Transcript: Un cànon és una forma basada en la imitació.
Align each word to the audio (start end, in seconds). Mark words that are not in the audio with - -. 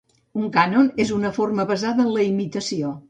Un 0.43 0.47
cànon 0.55 0.89
és 1.05 1.11
una 1.17 1.31
forma 1.37 1.67
basada 1.73 2.07
en 2.07 2.11
la 2.17 2.25
imitació. 2.31 2.95